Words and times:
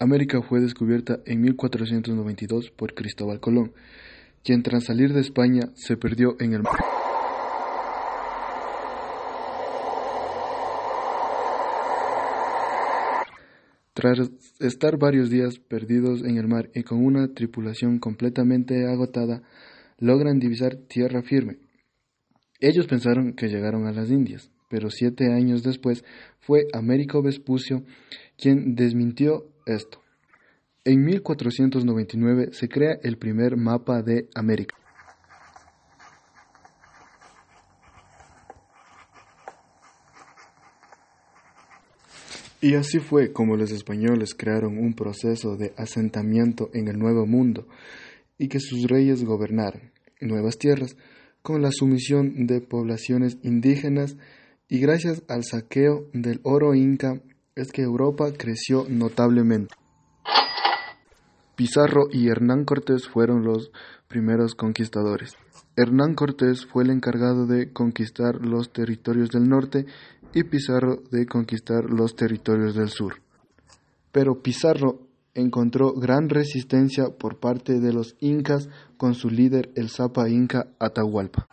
América 0.00 0.42
fue 0.42 0.60
descubierta 0.60 1.20
en 1.24 1.40
1492 1.40 2.70
por 2.72 2.94
Cristóbal 2.94 3.38
Colón, 3.40 3.72
quien 4.42 4.62
tras 4.62 4.84
salir 4.84 5.12
de 5.12 5.20
España 5.20 5.70
se 5.74 5.96
perdió 5.96 6.36
en 6.40 6.52
el 6.52 6.62
mar. 6.62 6.74
Tras 13.92 14.30
estar 14.58 14.98
varios 14.98 15.30
días 15.30 15.60
perdidos 15.60 16.22
en 16.24 16.36
el 16.36 16.48
mar 16.48 16.68
y 16.74 16.82
con 16.82 17.04
una 17.04 17.32
tripulación 17.32 18.00
completamente 18.00 18.86
agotada, 18.86 19.42
logran 19.98 20.40
divisar 20.40 20.76
tierra 20.76 21.22
firme. 21.22 21.58
Ellos 22.58 22.88
pensaron 22.88 23.34
que 23.34 23.48
llegaron 23.48 23.86
a 23.86 23.92
las 23.92 24.10
Indias, 24.10 24.50
pero 24.68 24.90
siete 24.90 25.32
años 25.32 25.62
después 25.62 26.04
fue 26.40 26.66
Américo 26.72 27.22
Vespucio 27.22 27.84
quien 28.36 28.74
desmintió 28.74 29.53
esto. 29.66 30.02
En 30.84 31.04
1499 31.04 32.50
se 32.52 32.68
crea 32.68 32.98
el 33.02 33.16
primer 33.16 33.56
mapa 33.56 34.02
de 34.02 34.28
América. 34.34 34.76
Y 42.60 42.76
así 42.76 42.98
fue 42.98 43.32
como 43.32 43.56
los 43.56 43.70
españoles 43.72 44.34
crearon 44.34 44.78
un 44.78 44.94
proceso 44.94 45.56
de 45.56 45.74
asentamiento 45.76 46.70
en 46.72 46.88
el 46.88 46.98
Nuevo 46.98 47.26
Mundo 47.26 47.66
y 48.38 48.48
que 48.48 48.58
sus 48.58 48.84
reyes 48.84 49.22
gobernaran 49.22 49.92
nuevas 50.20 50.56
tierras 50.56 50.96
con 51.42 51.60
la 51.60 51.70
sumisión 51.70 52.46
de 52.46 52.62
poblaciones 52.62 53.36
indígenas 53.42 54.16
y 54.68 54.80
gracias 54.80 55.22
al 55.28 55.44
saqueo 55.44 56.08
del 56.14 56.40
oro 56.42 56.74
inca 56.74 57.20
es 57.56 57.70
que 57.70 57.82
Europa 57.82 58.32
creció 58.36 58.84
notablemente. 58.88 59.74
Pizarro 61.54 62.08
y 62.10 62.28
Hernán 62.28 62.64
Cortés 62.64 63.06
fueron 63.06 63.44
los 63.44 63.70
primeros 64.08 64.56
conquistadores. 64.56 65.36
Hernán 65.76 66.14
Cortés 66.14 66.66
fue 66.66 66.82
el 66.82 66.90
encargado 66.90 67.46
de 67.46 67.72
conquistar 67.72 68.44
los 68.44 68.72
territorios 68.72 69.30
del 69.30 69.48
norte 69.48 69.86
y 70.32 70.42
Pizarro 70.42 71.02
de 71.12 71.26
conquistar 71.26 71.84
los 71.84 72.16
territorios 72.16 72.74
del 72.74 72.88
sur. 72.88 73.22
Pero 74.10 74.42
Pizarro 74.42 75.06
encontró 75.34 75.92
gran 75.92 76.28
resistencia 76.28 77.04
por 77.16 77.38
parte 77.38 77.78
de 77.78 77.92
los 77.92 78.16
incas 78.18 78.68
con 78.96 79.14
su 79.14 79.30
líder 79.30 79.70
el 79.76 79.90
Zapa 79.90 80.28
Inca 80.28 80.66
Atahualpa. 80.80 81.46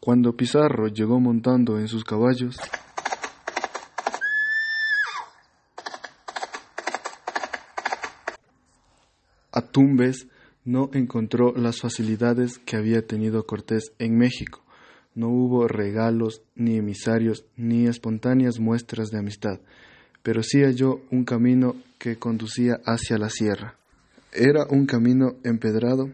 Cuando 0.00 0.34
Pizarro 0.34 0.88
llegó 0.88 1.20
montando 1.20 1.78
en 1.78 1.86
sus 1.86 2.04
caballos, 2.04 2.56
a 9.52 9.60
Tumbes 9.60 10.26
no 10.64 10.88
encontró 10.94 11.52
las 11.54 11.80
facilidades 11.80 12.58
que 12.58 12.78
había 12.78 13.06
tenido 13.06 13.44
Cortés 13.44 13.92
en 13.98 14.16
México. 14.16 14.62
No 15.14 15.28
hubo 15.28 15.68
regalos, 15.68 16.40
ni 16.54 16.78
emisarios, 16.78 17.44
ni 17.56 17.86
espontáneas 17.86 18.58
muestras 18.58 19.10
de 19.10 19.18
amistad, 19.18 19.60
pero 20.22 20.42
sí 20.42 20.62
halló 20.62 21.02
un 21.10 21.24
camino 21.26 21.76
que 21.98 22.16
conducía 22.16 22.80
hacia 22.86 23.18
la 23.18 23.28
sierra. 23.28 23.76
Era 24.32 24.64
un 24.70 24.86
camino 24.86 25.34
empedrado 25.44 26.08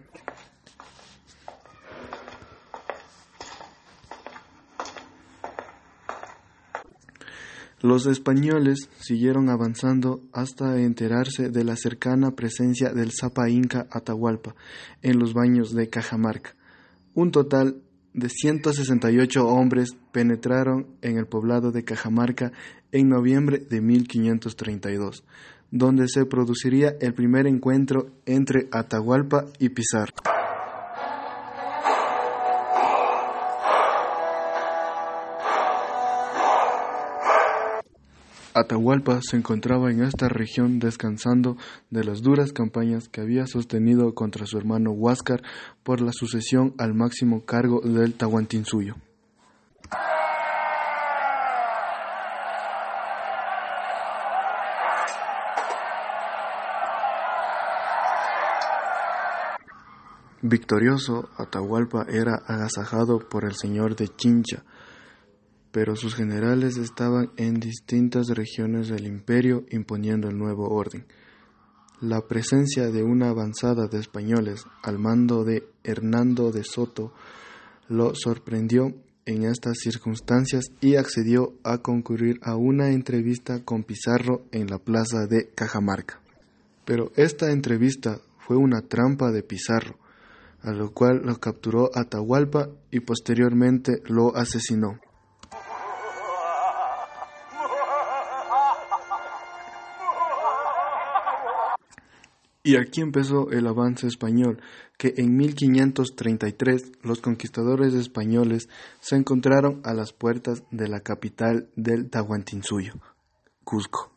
Los 7.82 8.06
españoles 8.06 8.88
siguieron 9.00 9.50
avanzando 9.50 10.22
hasta 10.32 10.80
enterarse 10.80 11.50
de 11.50 11.62
la 11.62 11.76
cercana 11.76 12.30
presencia 12.30 12.94
del 12.94 13.12
Zapa 13.12 13.50
Inca 13.50 13.86
Atahualpa 13.90 14.54
en 15.02 15.18
los 15.18 15.34
baños 15.34 15.74
de 15.74 15.90
Cajamarca. 15.90 16.54
Un 17.14 17.32
total 17.32 17.82
de 18.14 18.30
168 18.30 19.46
hombres 19.46 19.94
penetraron 20.10 20.86
en 21.02 21.18
el 21.18 21.26
poblado 21.26 21.70
de 21.70 21.84
Cajamarca 21.84 22.50
en 22.92 23.10
noviembre 23.10 23.58
de 23.58 23.82
1532, 23.82 25.22
donde 25.70 26.08
se 26.08 26.24
produciría 26.24 26.96
el 27.00 27.12
primer 27.12 27.46
encuentro 27.46 28.06
entre 28.24 28.68
Atahualpa 28.72 29.44
y 29.58 29.68
Pizarro. 29.68 30.14
Atahualpa 38.58 39.20
se 39.20 39.36
encontraba 39.36 39.90
en 39.90 40.02
esta 40.02 40.30
región 40.30 40.78
descansando 40.78 41.58
de 41.90 42.04
las 42.04 42.22
duras 42.22 42.54
campañas 42.54 43.06
que 43.06 43.20
había 43.20 43.46
sostenido 43.46 44.14
contra 44.14 44.46
su 44.46 44.56
hermano 44.56 44.92
Huáscar 44.92 45.42
por 45.82 46.00
la 46.00 46.10
sucesión 46.10 46.72
al 46.78 46.94
máximo 46.94 47.44
cargo 47.44 47.82
del 47.82 48.14
Tahuantinsuyo. 48.14 48.94
Victorioso, 60.40 61.28
Atahualpa 61.36 62.06
era 62.08 62.36
agasajado 62.46 63.18
por 63.18 63.44
el 63.44 63.54
señor 63.54 63.96
de 63.96 64.08
Chincha, 64.08 64.64
pero 65.76 65.94
sus 65.94 66.14
generales 66.14 66.78
estaban 66.78 67.32
en 67.36 67.60
distintas 67.60 68.28
regiones 68.28 68.88
del 68.88 69.06
imperio 69.06 69.66
imponiendo 69.68 70.26
el 70.26 70.38
nuevo 70.38 70.70
orden. 70.70 71.04
La 72.00 72.22
presencia 72.26 72.90
de 72.90 73.02
una 73.02 73.28
avanzada 73.28 73.86
de 73.86 73.98
españoles 73.98 74.64
al 74.82 74.98
mando 74.98 75.44
de 75.44 75.68
Hernando 75.84 76.50
de 76.50 76.64
Soto 76.64 77.12
lo 77.88 78.14
sorprendió 78.14 78.94
en 79.26 79.44
estas 79.44 79.76
circunstancias 79.80 80.72
y 80.80 80.96
accedió 80.96 81.52
a 81.62 81.76
concurrir 81.82 82.38
a 82.40 82.56
una 82.56 82.92
entrevista 82.92 83.62
con 83.62 83.84
Pizarro 83.84 84.46
en 84.52 84.68
la 84.68 84.78
plaza 84.78 85.26
de 85.28 85.50
Cajamarca. 85.54 86.22
Pero 86.86 87.12
esta 87.16 87.52
entrevista 87.52 88.22
fue 88.38 88.56
una 88.56 88.80
trampa 88.80 89.30
de 89.30 89.42
Pizarro, 89.42 89.98
a 90.62 90.72
lo 90.72 90.94
cual 90.94 91.20
lo 91.22 91.36
capturó 91.38 91.90
Atahualpa 91.94 92.70
y 92.90 93.00
posteriormente 93.00 94.00
lo 94.06 94.34
asesinó. 94.34 95.00
Y 102.66 102.74
aquí 102.74 103.00
empezó 103.00 103.52
el 103.52 103.68
avance 103.68 104.08
español, 104.08 104.60
que 104.98 105.14
en 105.18 105.36
1533 105.36 106.94
los 107.00 107.20
conquistadores 107.20 107.94
españoles 107.94 108.68
se 108.98 109.14
encontraron 109.14 109.80
a 109.84 109.94
las 109.94 110.12
puertas 110.12 110.64
de 110.72 110.88
la 110.88 110.98
capital 110.98 111.70
del 111.76 112.10
Tahuantinsuyo, 112.10 112.94
Cusco. 113.62 114.10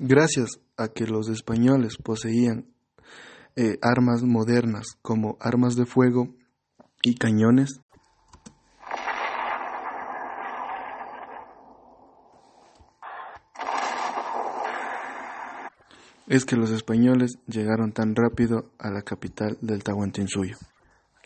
Gracias 0.00 0.58
a 0.76 0.88
que 0.88 1.06
los 1.06 1.28
españoles 1.28 1.96
poseían 1.96 2.66
eh, 3.54 3.78
armas 3.82 4.24
modernas 4.24 4.86
como 5.00 5.36
armas 5.38 5.76
de 5.76 5.86
fuego 5.86 6.34
y 7.04 7.14
cañones, 7.14 7.82
es 16.30 16.44
que 16.44 16.56
los 16.56 16.70
españoles 16.70 17.38
llegaron 17.48 17.92
tan 17.92 18.14
rápido 18.14 18.70
a 18.78 18.90
la 18.90 19.02
capital 19.02 19.58
del 19.60 19.82
Tahuantinsuyo. 19.82 20.56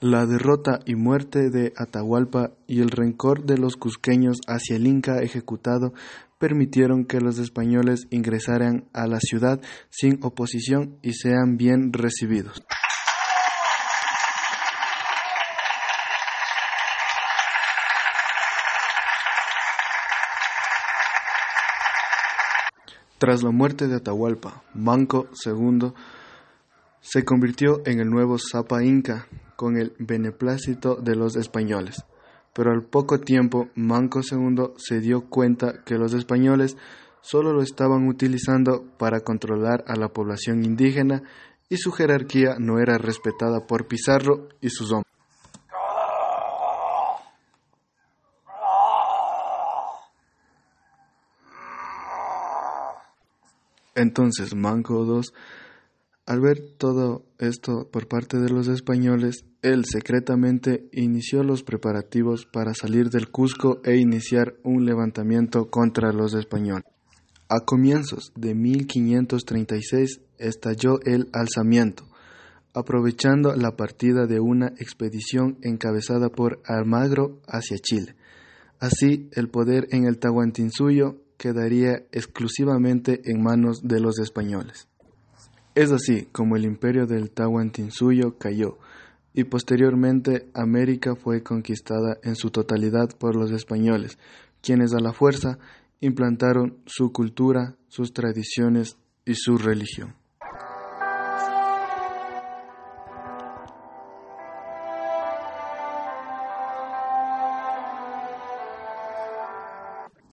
La 0.00 0.25
derrota 0.25 0.81
y 0.87 0.94
muerte 0.97 1.50
de 1.50 1.75
Atahualpa 1.76 2.53
y 2.66 2.81
el 2.81 2.91
rencor 2.91 3.44
de 3.44 3.59
los 3.59 3.76
cusqueños 3.76 4.38
hacia 4.48 4.76
el 4.76 4.87
Inca 4.87 5.22
ejecutado 5.22 5.93
permitieron 6.38 7.04
que 7.04 7.20
los 7.20 7.38
españoles 7.38 8.06
ingresaran 8.11 8.88
a 8.94 9.06
la 9.06 9.20
ciudad 9.20 9.61
sin 9.90 10.19
oposición 10.25 10.99
y 11.02 11.12
sean 11.12 11.58
bien 11.58 11.93
recibidos. 11.93 12.64
Tras 23.25 23.43
la 23.43 23.53
muerte 23.53 23.88
de 23.88 23.97
Atahualpa, 23.97 24.65
Manco 24.75 25.29
II 25.47 25.94
se 27.00 27.25
convirtió 27.25 27.81
en 27.87 27.99
el 27.99 28.11
nuevo 28.11 28.37
Zapa 28.37 28.85
Inca 28.85 29.29
con 29.56 29.79
el 29.79 29.94
beneplácito 29.99 30.97
de 30.97 31.17
los 31.17 31.35
españoles. 31.35 32.05
Pero 32.53 32.71
al 32.71 32.85
poco 32.85 33.21
tiempo 33.21 33.71
Manco 33.76 34.21
II 34.21 34.75
se 34.76 35.00
dio 35.00 35.23
cuenta 35.31 35.82
que 35.87 35.94
los 35.94 36.12
españoles 36.12 36.76
solo 37.23 37.55
lo 37.55 37.62
estaban 37.62 38.09
utilizando 38.09 38.85
para 38.99 39.21
controlar 39.21 39.85
a 39.88 39.97
la 39.97 40.09
población 40.09 40.62
indígena 40.62 41.23
y 41.71 41.79
su 41.79 41.93
jerarquía 41.93 42.56
no 42.59 42.79
era 42.79 42.99
respetada 42.99 43.67
por 43.67 43.87
Pizarro 43.87 44.49
y 44.61 44.69
sus 44.69 44.93
hombres. 44.93 45.13
Entonces 53.94 54.55
Manco 54.55 55.05
II, 55.05 55.23
al 56.26 56.41
ver 56.41 56.58
todo 56.79 57.26
esto 57.38 57.88
por 57.91 58.08
parte 58.08 58.38
de 58.38 58.49
los 58.49 58.69
españoles, 58.69 59.44
él 59.61 59.85
secretamente 59.85 60.88
inició 60.93 61.43
los 61.43 61.62
preparativos 61.62 62.46
para 62.46 62.75
salir 62.75 63.11
del 63.11 63.31
Cusco 63.31 63.81
e 63.85 63.96
iniciar 63.96 64.55
un 64.62 64.87
levantamiento 64.87 65.70
contra 65.70 66.12
los 66.12 66.35
españoles. 66.35 66.85
A 67.49 67.61
comienzos 67.61 68.32
de 68.35 68.55
1536 68.55 70.23
estalló 70.38 70.99
el 71.05 71.29
alzamiento, 71.35 72.05
aprovechando 72.73 73.55
la 73.55 73.76
partida 73.76 74.26
de 74.26 74.40
una 74.40 74.69
expedición 74.79 75.58
encabezada 75.61 76.31
por 76.31 76.62
Almagro 76.64 77.43
hacia 77.47 77.76
Chile. 77.79 78.17
Así, 78.81 79.29
el 79.32 79.50
poder 79.50 79.87
en 79.90 80.06
el 80.06 80.19
Tahuantinsuyo 80.19 81.24
quedaría 81.36 82.04
exclusivamente 82.12 83.22
en 83.25 83.42
manos 83.42 83.82
de 83.82 84.00
los 84.00 84.19
españoles. 84.19 84.88
Es 85.75 85.90
así 85.90 86.28
como 86.32 86.56
el 86.56 86.64
imperio 86.64 87.06
del 87.06 87.31
Tahuantinsuyo 87.31 88.38
cayó, 88.38 88.78
y 89.32 89.44
posteriormente 89.44 90.48
América 90.54 91.16
fue 91.16 91.42
conquistada 91.42 92.19
en 92.22 92.36
su 92.36 92.50
totalidad 92.50 93.10
por 93.19 93.34
los 93.34 93.50
españoles, 93.50 94.16
quienes 94.62 94.94
a 94.94 95.00
la 95.00 95.12
fuerza 95.12 95.58
implantaron 96.00 96.78
su 96.86 97.12
cultura, 97.12 97.76
sus 97.88 98.12
tradiciones 98.12 98.96
y 99.25 99.34
su 99.34 99.58
religión. 99.58 100.14